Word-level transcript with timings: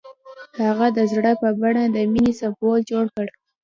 هغه 0.63 0.87
د 0.97 0.99
زړه 1.13 1.31
په 1.41 1.49
بڼه 1.59 1.83
د 1.95 1.97
مینې 2.11 2.31
سمبول 2.39 2.79
جوړ 2.91 3.05
کړ. 3.15 3.27